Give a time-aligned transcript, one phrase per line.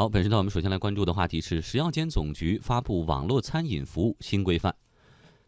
[0.00, 4.74] 好，本时段我们首先来关注的话题是食药监总局发布网络餐饮服务新规范。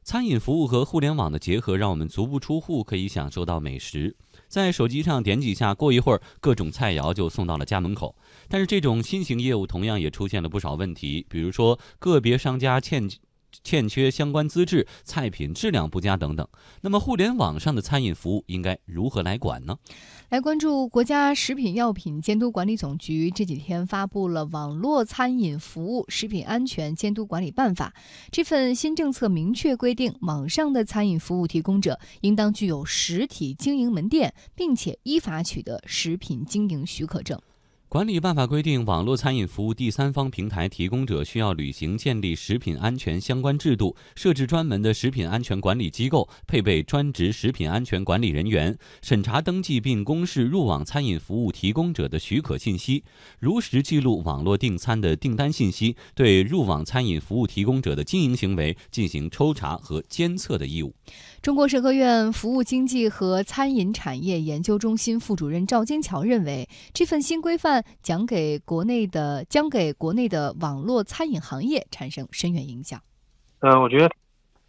[0.04, 4.14] 餐饮服务和互联网的结合，让我们足不出户可以享受到美食，
[4.48, 8.14] 在手机上点几下，过一会儿各种菜肴就送到了家门口。
[8.46, 13.08] 但是这种新型业务同样也出现了不少问题，比如说个别商家欠。
[13.64, 16.46] 欠缺相关资质、菜品质量不佳等等。
[16.80, 19.76] 那么，互联网上的餐饮服务应该如何来管呢？
[20.30, 27.92] 来关注国家食品药品监督管理总局这几天发布了《网络餐饮服务食品安全监督管理办法》。
[28.30, 37.38] 这份新政策明确规定，网上的餐饮服务提供者应当具有实体经营门店，并且依法取得食品经营许可证。
[37.92, 53.04] 管理办法规定，网络餐饮服务第三方平台提供者需要履行建立食品安全相关制度，设置专门的食品安全管理机构，配备专职食品安全管理人员，审查登记并公示入网餐饮服务提供者的许可信息，
[53.38, 60.94] 如实记录网络订餐的订单信息，对入网餐饮服务提供者的经营行为进行抽查和监测的义务。
[61.42, 73.00] 中国社科院服务经济和餐饮产业研究中心副主任赵坚桥认为，这份新规范将给国内的将给国内的网络餐饮行业产生深远影响。
[73.60, 74.10] 呃，我觉得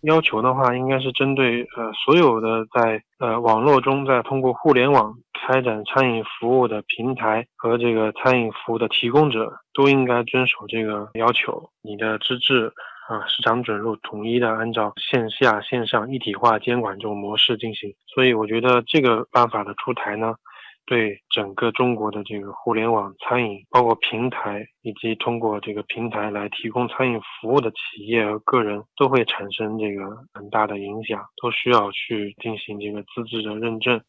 [0.02, 5.16] 要求的话，应该是针对呃所有的在呃网络中在通过互联网
[5.48, 11.70] 开展餐饮服务的平台和这个餐饮服务的提供者，都应该遵守这个要求。
[11.82, 12.74] 你的资质。
[13.10, 20.36] 啊，市场准入统一的按照线下线上一体化监管这种模式进行，所以我觉得这个办法的出台呢，
[20.86, 34.02] 对整个中国的这个互联网餐饮，包括平台以及通过这个平台来提供餐饮服务的企业和个人，都会产生这个很大的影响，都需要去进行这个资质的认证。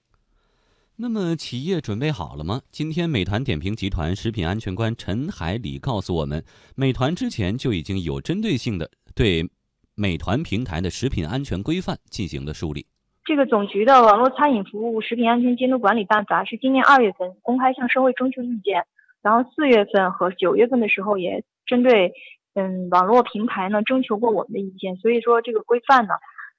[0.97, 2.62] 那么企业准备好了吗？
[2.70, 6.45] 今天美团点评集团食品安全官陈海里告诉我们，
[6.77, 9.48] 美团之前就已经有针对性的对
[9.95, 12.86] 美团平台的食品安全规范进行了梳理。
[13.25, 18.85] 这个总局的网络餐饮服务食品安全监督管理办法是今年二月份公开向社会征求意见，
[19.23, 22.13] 然后四月份和九月份的时候也针对
[22.55, 26.14] 嗯网络平台呢征求过我们的意见，所以说这个规范呢。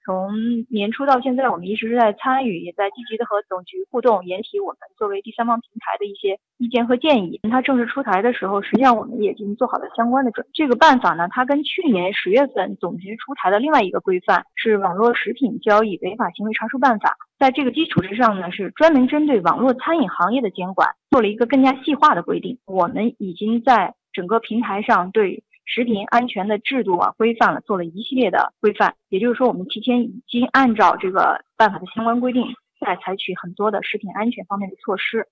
[0.05, 0.29] 从
[0.69, 7.39] 年初到现在，我们一直是在参与，也在积极的和总局互动，研提我们作为第三方平台的一些意见和建议。
[7.49, 10.45] 它正式出台的时候，实际上我们也已经做好了相关的准。
[10.53, 22.59] 这个办法呢，它跟去年十月份总局出台的另外一个规范是《网络食品交易违法行为查处办法》，在这个基础之上呢，是专门针对网络餐饮行业的监管做了一个更加细化的规定。
[22.66, 25.43] 我们已经在整个平台上对。
[25.65, 28.95] 食品安全的制度啊，规范了，做了一系列的规范。
[29.09, 32.43] 也就是说，我们提前已经按照这个办法的相关规定，
[32.79, 35.27] 在采取很多的食品安全方面的措施。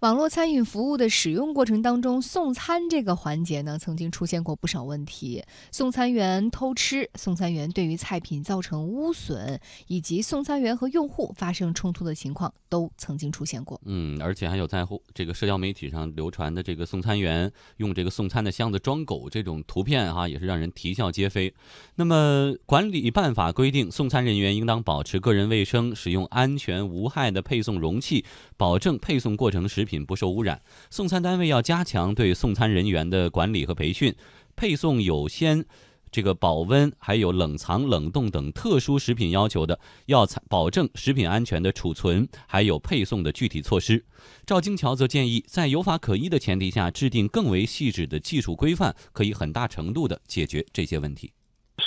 [0.00, 5.42] 网络餐饮服务的使用过程当中，送餐这个环节呢，曾经出现过不少问题。
[5.72, 13.80] 送餐员偷吃，送餐员对于菜品造成污损，以及送餐员和用户发生冲突的情况，都曾经出现过。
[13.86, 21.54] 嗯，而且还有在乎这个社交媒体上流传的这个送餐员用这个送餐的箱子装狗这种图片哈，也是让人啼笑皆非。
[21.94, 28.26] 那么，管理办法规定，送餐人员应当保持个人卫生，使用安全无害的配送容器，
[28.58, 29.85] 保证配送过程时。
[29.86, 30.60] 品不受污染，
[30.90, 34.14] 送餐单位要加强对送餐人员的管理和培训，
[34.54, 35.64] 配送有先
[36.10, 44.04] 这个保温、还有冷藏、冷冻等特殊食品要求的，要保证食品安全的储存，还有配送的具体措施。
[44.46, 51.32] 赵金桥则建议，在有法可依的前提下，制定更为细致的技术规范，可以很大程度的解决这些问题。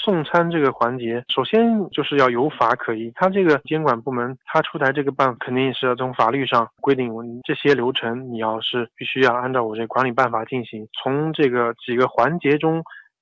[0.04, 3.12] 送餐这个环节，首先就是要有法可依。
[3.16, 10.88] 他这个监管部门，他出台这个办，肯定是要从法律上规定我，这些流程你要是必须要按照我这管理办法进行。
[10.94, 12.82] 从这个几个环节中，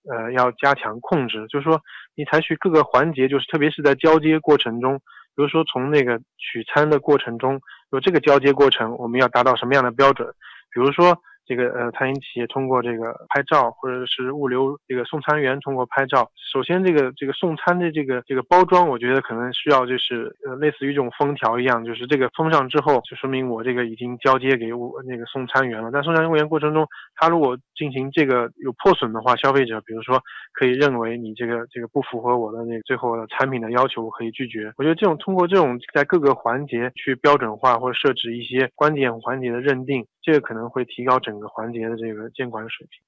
[0.10, 1.82] 呃，要加强控制，就是说
[2.16, 4.98] 你采取各个环节，就是特别是在交接过程中，
[5.36, 7.60] 比如说从那个取餐的过程中，
[7.92, 10.28] 有这个交接过程，我们要达到什么样的标准？
[10.74, 11.18] 比如说。
[11.48, 16.30] 这个呃，餐饮企业通过这个拍照，或者是物流这个送餐员通过拍照。
[16.52, 25.90] 首先，这个这个送餐的这个这个包装，我觉得可能需要就是呃，类似于这种封条一样，就是这个封上之后，就说明我这个已经交接给我那个送餐员了。
[25.92, 26.86] 但送餐员过程中，
[27.16, 30.22] 他如果进行这个有破损的话，消费者比如说
[30.54, 34.74] 可以认为你这个这个不符合我的那个最后的产品的要求，我可以拒绝。
[34.78, 41.40] 我觉得这种通过这种在各个环节去标准化或者设置一些关键环节的认定，这个可能会提高整。
[41.40, 43.00] 个环节的这个监管水平。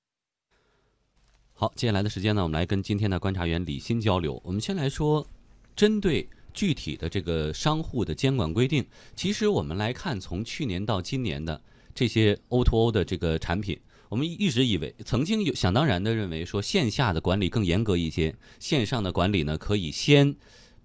[1.53, 4.39] 好，接下来的时间呢，我们来跟今天的观察员李欣交流。
[4.45, 5.27] 我们先来说，
[5.75, 8.85] 针对具体的这个商户的监管规定，
[9.15, 11.59] 其实我们来看，从去年到今年的
[11.93, 13.77] 这些 O to O 的这个产品，
[14.07, 20.35] 我们一直以为，曾经有想当然的认为说线下的管理更严格一些，线上的管理呢可以先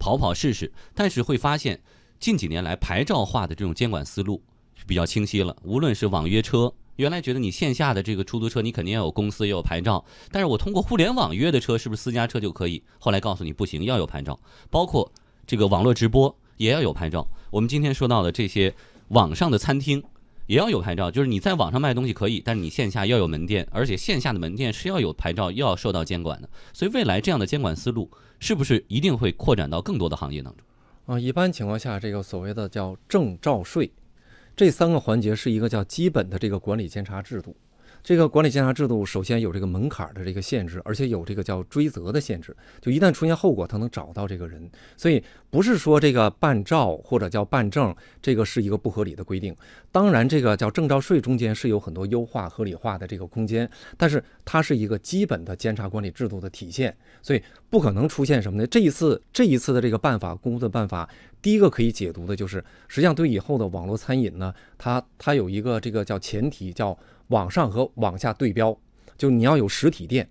[0.01, 0.73] 跑跑试试。
[0.95, 1.81] 但是会发现，
[2.19, 4.43] 近几年来牌照化的这种监管思路
[4.87, 5.57] 比较清晰了。
[5.63, 12.83] 无论是网约车，原来觉得你线下的这个出租车你肯定要有公司要有牌照，但是我通过互联网约的车是不是私家车就可以？
[12.99, 14.39] 后来告诉你不行，要有牌照。
[14.71, 15.11] 包括
[15.47, 17.27] 这个网络直播也要有牌照。
[17.51, 18.75] 我们今天说到的这些
[19.09, 20.03] 网上的餐厅。
[20.47, 26.51] 也要有牌照，就是你在网上卖东西可以，但是你线下要有门店，而且线下的门店是要有牌照，又要受到监管的。
[26.75, 28.11] 所以未来这样的监管思路
[28.41, 30.67] 是不是一定会扩展到更多的行业当中？
[31.07, 33.91] 啊，一般情况下，这个所谓的叫证照税，
[34.57, 37.57] 这三个环节是一个叫基本的这个管理监察制度。
[38.05, 44.71] 这个管理监察制度首先有这个门槛的这个限制，而且有这个叫追责的限制，就一旦出现后果，他能找到这个人。
[44.95, 49.57] 所以不是说这个办照或者叫办证，这个是一个不合理的规定。
[49.91, 53.67] 当然，这个叫证照税中间是有很多优化合理化的这个空间，
[53.97, 58.67] 但是它是一个基本的监察管理制度的体现，所以不可能出现什么呢？
[58.67, 61.09] 这一次这一次的这个办法公布的办法，
[61.41, 66.95] 第一个可以解读的就是，实际上对以后的网络餐饮呢，它它有一个这个叫前提叫。
[67.29, 68.77] 网上和网下对标，
[69.17, 70.29] 就你要有实体店，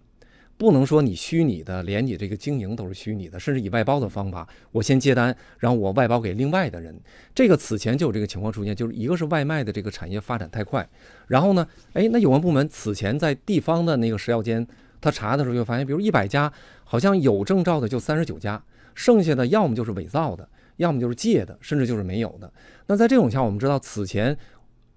[0.57, 6.95] 不能说你虚拟的，连你这个经营都是虚拟的，甚至以外包的方法，我先接单，然后我外包给另外的人。
[7.33, 10.87] 这个此前就有这个情况出现，就是一个是外卖的这个产业发展太快，
[11.27, 14.65] 然后呢，哎，那有关部门此前在地方的那个食药监，
[15.01, 16.51] 他查的时候就发现，比如一百家，
[16.83, 18.63] 好像有证照的就三十九家，
[18.93, 20.47] 剩下的要么就是伪造的，
[20.77, 22.51] 要么就是借的，甚至就是没有的。
[22.85, 24.37] 那在这种情况下，我们知道此前。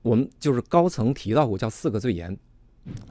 [0.07, 2.35] 我们就是高层提到过，叫四个最严，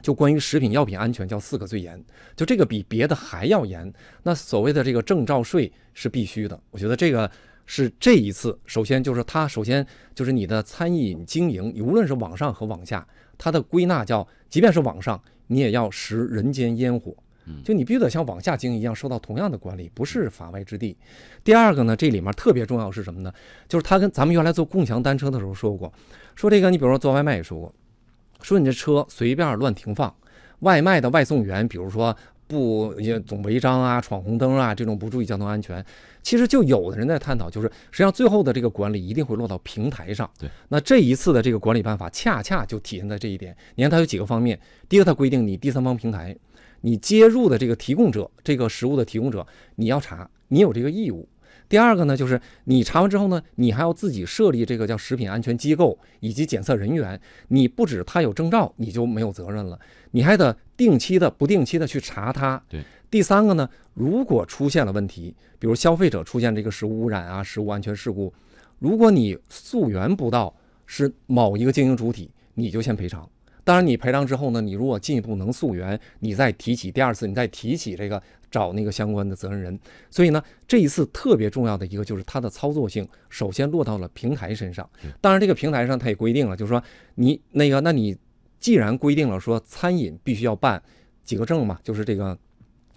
[0.02, 2.02] 就关于食品药品安全叫四个最严，
[2.38, 3.94] 就这个比别的还要严。
[4.24, 7.30] 那所谓的这个证照税是必须的，我觉得这个
[7.66, 13.06] 是这一次，首先就是它首先就是你的餐饮经营，无论是网上和网下，
[13.38, 17.14] 它的归纳叫，即便是网上，你也要食人间烟火。
[17.64, 20.98] 就你必须得像往下经营一样受到同样的管理，不是法外之地。
[21.44, 23.32] 第二个呢，这里面特别重要是什么呢？
[23.68, 25.92] 就是他跟咱们原来做共享单车的时候说过，
[26.36, 27.74] 说这个你比如说做外卖也说过，
[28.42, 30.14] 说你这车随便乱停放，
[30.60, 32.16] 外卖的外送员比如说
[32.48, 35.84] 不也总违章啊、闯红灯啊这种不注意交通安全，
[36.24, 40.30] 其实就有的人在探讨，就是实际上最后的这个管理一定会落到平台上。
[40.40, 43.56] 对，那这一次的这个管理办法恰恰就体现在这一点。
[43.76, 44.60] 你看它有几个方面，
[44.90, 46.36] 第一个它规定你第三方平台。
[46.86, 49.46] 你接入的这个提供者，这个食物的提供者，
[49.78, 51.28] 你要查，你有这个义务。
[51.68, 57.20] 第二个呢，就是你查完之后呢，你还要自己设立这个叫食品安全机构以及检测人员。
[57.48, 59.80] 你不止他有证照，你就没有责任了，
[60.12, 62.64] 你还得定期的、不定期的去查他。
[62.70, 62.84] 对。
[63.10, 68.32] 第三个呢，如果出现了问题，比如消费者出现这个食物污染啊、食物安全事故，
[68.78, 70.56] 如果你溯源不到
[70.86, 73.28] 是某一个经营主体，你就先赔偿。
[73.66, 78.22] 当然，你赔偿之后呢，你如果进一步能溯源，你再提起第二次，你再提起这个
[78.52, 79.78] 找那个相关的责任人。
[80.12, 84.88] 所以呢，这一次特别重要的一个就是它的操作性，首先落到了平台身上。
[85.20, 86.82] 当然，这个平台上它也规定了，就是说
[87.16, 88.16] 你那个，那你
[88.60, 90.82] 既然规定了说餐饮必须要办
[91.24, 92.38] 几个证嘛，就是这个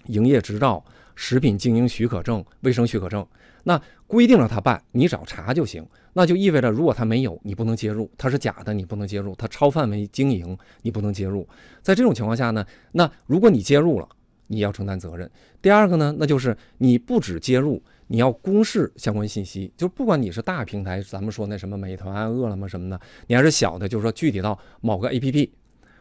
[0.08, 0.84] 营业执照、
[1.20, 3.26] 食品经营许可证、卫生许可证，
[3.64, 5.84] 那规定了他办，你找查就行。
[6.12, 11.46] 那就意味着，如果他没有，你不能接入；他是假的，你不能接入；他超范围经营，你不能接入。
[11.82, 14.08] 在这种情况下呢，那如果你接入了，
[14.46, 15.28] 你要承担责任。
[15.60, 19.72] 第二个呢，那就是你不止接入，你要公示相关信息。
[19.76, 25.50] 就不管你是大平台，咱们说那什么美团、饿了么什么的，你还是小的，就是说具体到某个 APP。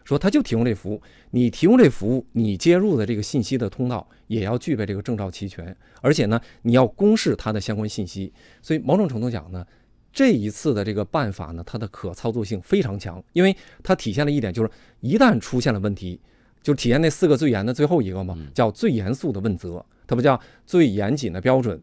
[0.07, 8.31] 说他就提供这服务，你提供这服务，你接入的这个信息的通道也要具备这个证照齐全，而且呢，你要公示它的相关信息。
[8.61, 9.67] 所以某种程度讲呢，
[10.13, 14.71] 这一次的这个办法呢，它的可操作性非常强，因为它体现了一点，就是
[15.01, 16.17] 一旦出现了问题，
[16.63, 21.81] 就体现那四个最严的最后一个嘛，叫最严肃的问责，它不叫最严谨的标准，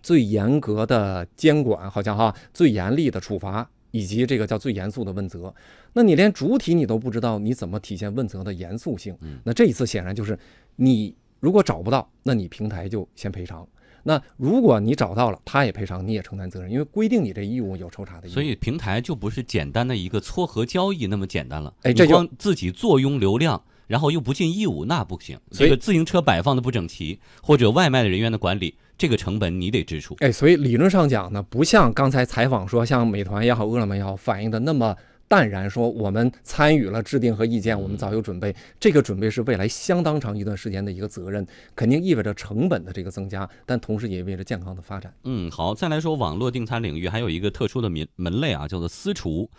[0.00, 3.68] 最严格的监管，好像哈，最严厉的处罚。
[3.90, 5.54] 以及这个叫最严肃的问责，
[5.92, 9.16] 那你连主体你都不知道，你怎么体现问责的严肃性？
[9.44, 10.38] 那这一次显然就是
[10.76, 13.64] 你如果找不到，那你平台就先赔偿；
[14.02, 18.34] 那如果你找到了，他也赔偿，你也承担责任，因为规定你这义务有抽查的义务。
[18.34, 21.74] 所以平台就不是简单的一个撮合交易那么简单了。
[21.82, 23.62] 哎，这光自己坐拥流量。
[23.88, 25.40] 然后又不尽义务，那不行。
[25.50, 30.16] 所以自行车摆放的不整齐，或者外卖的人员的管理，这个成本你得支出。
[30.18, 34.94] 哎，所以理论上讲呢，不像刚才采访说，像美团也好，饿了么也好，反映的那么
[35.28, 38.54] 淡然，说我们参与了制定和意见，我们早有准备。
[38.80, 45.12] 这个准备是未来相当长一段时间的一个责任，肯定意味着成本的这个增加，但同时也意味着健康的发展。
[45.24, 49.50] 嗯，好，再来说网络订餐领域还有一个特殊的门门类啊，叫做私厨。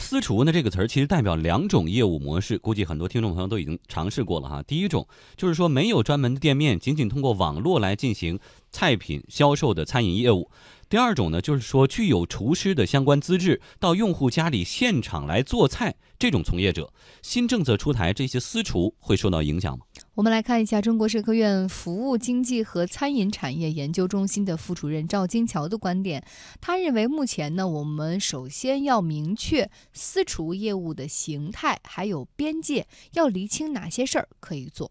[0.00, 4.62] 私厨呢这个词儿其实代表两种业务模式，估计很多听众朋友都已经尝试过了哈。
[4.62, 5.06] 第一种
[5.36, 8.38] 就是说没有专门的店面，仅仅通过网络来进行
[8.70, 10.48] 菜品销售的餐饮业务。
[10.88, 16.90] 第二种呢，就是说具有厨师的相关资质，到用户家里现场来做菜这种从业者。
[17.20, 19.84] 新政策出台，这些私厨会受到影响吗？
[20.14, 26.24] 我们来看一下中国社科院服务经济和餐饮产业研究中心的副主任赵金桥的观点。
[26.58, 34.90] 他认为，目前呢，我们首先要明确私厨业务的形态，还有边界，要厘清哪些事儿可以做。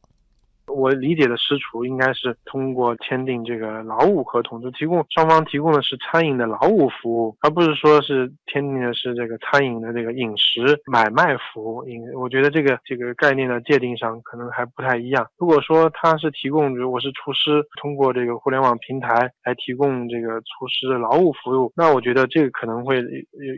[0.67, 11.87] 我理解的私厨应该是通过签订这个劳务合同，就提供双方提供的是餐饮的劳务服务，而不是说是签订的是这个餐饮的这个饮食买卖服务。
[11.87, 15.27] 饮，我觉得这个这个概念的界定上可能还不太一样。
[15.37, 22.97] 如果说他是提供，我是厨师，通过这个互联网平台来提供这个厨师的劳务服务，那我觉得这个可能会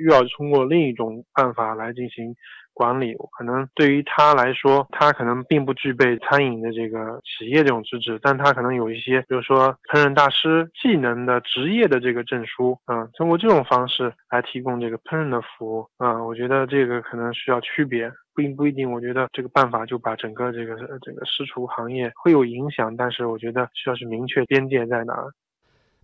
[0.06, 2.36] 又要通过另一种办法来进行。
[2.80, 25.14] 管理可能对于他来说，他可能并不具备餐饮的这个企业这种资质，但他可能有一些，比如说烹饪大师技能的职业的这个证书，嗯，通过这种方式来提供这个烹饪的服务，嗯，我觉得这个可能需要区别，并不一定，我觉得这个办法就把整个这个这个私厨行业会有影响，但是我觉得需要是明确边界在哪。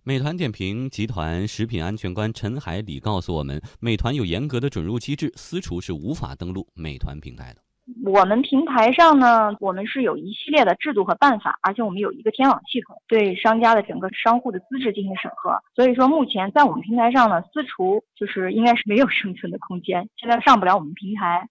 [0.08, 7.60] 美团点评集团食品安全官陈海礼告诉我们，美团有严格的准入机制，私厨是无法登录美团平台的。
[8.04, 15.60] 我们平台上呢，我们是有一系列的制度和办法，而且我们有一个天网系统，对商家的整个商户的资质进行审核。
[15.74, 21.48] 所以说，目前在我们平台上呢，私厨就是应该是没有生存的空间，现在上不了我们平台。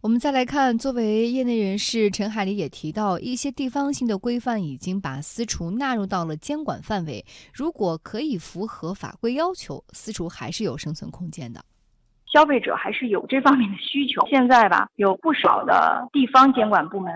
[0.00, 7.24] 我们再来看，作为业内人士，陈海里也提到，一些地方性的规范已经把私厨纳入到了监管范围。
[7.52, 11.60] 如果可以符合法规要求，私厨还是有生存空间的。
[12.26, 14.24] 消费者还是有这方面的需求。
[14.28, 17.12] 现在吧，有不少的地方监管部门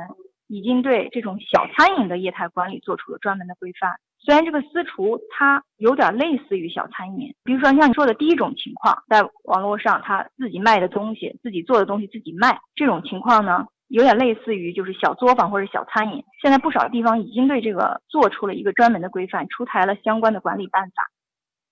[0.49, 3.95] 已经对这种小餐饮的业态管理做出了专门的规范。
[4.25, 16.23] 虽然这个私厨它有点类似于小餐饮，比如说像你说的第一种情况，在网络上他自己卖的东西、自己做的东西自己卖，这种情况呢，有点类似于就是小作坊或者小餐饮。
[16.41, 21.11] 现在不少地方已经对这个做出了一个专门的规范，出台了相关的管理办法。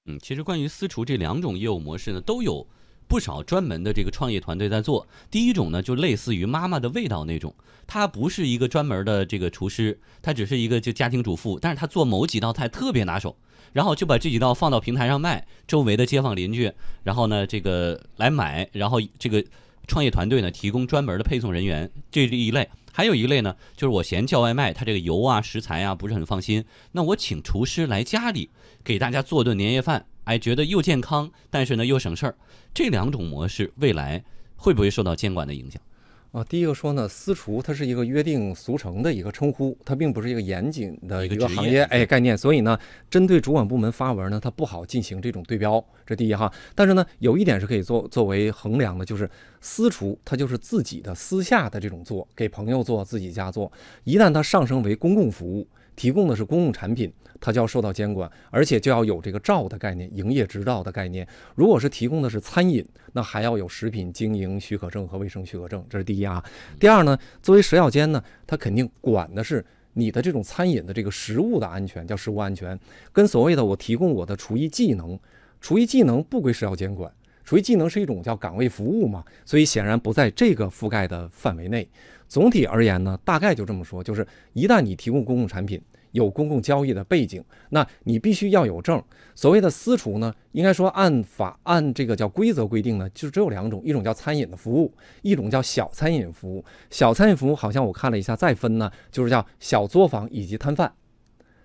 [0.07, 2.67] 嗯，其实关于私厨这两种业务模式呢，都有。
[3.11, 5.05] 不少专门的这个创业团队在做。
[5.33, 7.53] 第一种呢，就类似于妈妈的味道那种，
[7.89, 13.37] 他不是一个专门的这个厨师，他只是一个就家庭主妇，但是他做某几道菜特别拿手，
[13.73, 19.45] 然后就把这几道放到平台上卖，周围的街坊邻居，然后呢这个来买，然后这个
[19.89, 22.69] 创业团队呢提供专门的配送人员，这是一类。
[22.93, 28.51] 还有一类呢，就是我嫌叫外卖，他这个油啊食材啊不是很放心，那我请厨师来家里
[28.85, 30.07] 给大家做顿年夜饭。
[30.31, 32.37] 哎，觉得又健康，但是呢又省事儿，
[32.73, 34.23] 这两种模式未来
[34.55, 35.83] 会不会受到监管的影响？
[36.31, 42.79] 啊，第一个说呢，私厨它是一个约定俗成的一个称呼，它并不是一个严谨的一个行业哎概念，所以呢，
[43.11, 46.49] 针对主管部门发文呢，它不好进行这种对标，这第一哈。
[46.77, 49.29] 但是呢，有一点是可以做作为衡量的，就是
[49.61, 53.73] 私厨它就是自己的私下的这种做，给朋友做，自己家做，
[54.05, 55.67] 一旦它上升为公共服务。
[55.97, 61.27] 提供的是公共产品，它就要受到监管，而且就要有这个照的概念，营业执照的概念。
[61.55, 66.43] 如果是提供的是餐饮，那还要有食品经营许可证和卫生许可证，这是第一啊。
[66.79, 72.79] 第二呢，作为食药监呢，它肯定管的是你的这种餐饮的这个食物的安全，叫食物安全，
[73.13, 75.19] 跟所谓的我提供我的厨艺技能，
[75.61, 77.13] 厨艺技能不归食药监管。
[77.51, 81.85] 厨艺技能是一种叫岗位服务嘛，所以显然不在这个覆盖的范围内。
[82.29, 89.03] 总体而言呢，大概就这么说，就是一旦你提供公共产品，有公共交易的背景，那你必须要有证。
[89.35, 96.65] 所谓的私厨呢，应该说按法按这个叫规则规定呢，就只有两种，一种叫餐饮的服务，一种叫小餐饮服务。
[96.89, 100.93] 小餐饮服务好像我看了一下，再分呢，就是叫小作坊以及摊贩。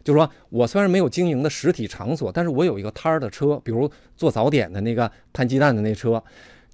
[0.05, 6.23] 就是说我虽然没有经营的实体场所，但是我有一个摊儿的车，比如做早点的那个摊鸡蛋的那车，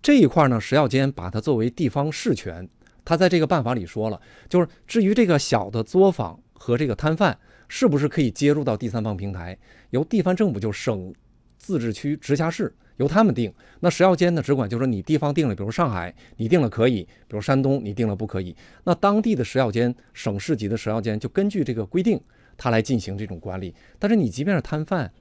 [0.01, 2.67] 这一块呢，食药监把它作为地方事权，
[3.05, 4.19] 他在这个办法里说了，
[4.50, 9.57] 就是至于这个小的作坊和这个摊贩是不是可以接入到第三方平台，
[9.91, 11.13] 由地方政府就省
[11.57, 13.53] 自治区、直辖市由他们定。
[13.79, 18.53] 那食药监呢，只管就说你地方定了，比如上海你定了可以，比如山东你定了不可以。
[18.83, 22.21] 那当地的食药监、省市级的食药监就根据这个规定。
[22.62, 25.12] 他来进行这种管理，但是你即便是摊贩，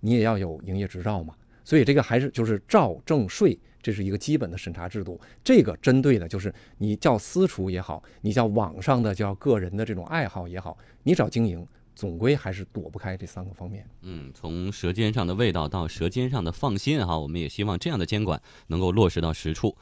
[0.00, 1.34] 你也要有营业执照嘛。
[1.64, 5.18] 所以这个还是就是照证税，这是一个基本的审查制度。
[5.42, 13.86] 这个针对的就是你叫私厨也好，你叫网上的叫个人的这种爱好也好，你找经营，总归还是躲不开这三个方面。
[14.02, 19.74] 嗯，从舌尖上的味道到舌尖上的放心哈，我们也希望这样的监管能够落实到实处。